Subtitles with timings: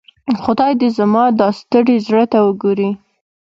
[0.43, 2.89] خدای دي زما دا ستړي زړۀ ته وګوري.